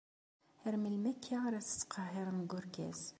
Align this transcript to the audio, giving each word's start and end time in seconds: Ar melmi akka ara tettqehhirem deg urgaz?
Ar 0.67 0.73
melmi 0.83 1.09
akka 1.13 1.35
ara 1.47 1.59
tettqehhirem 1.67 2.39
deg 2.41 2.51
urgaz? 2.57 3.01